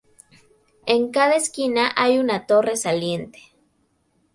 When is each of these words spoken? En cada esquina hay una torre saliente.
En 0.87 1.11
cada 1.11 1.35
esquina 1.35 1.91
hay 1.95 2.17
una 2.17 2.47
torre 2.47 2.75
saliente. 2.75 3.53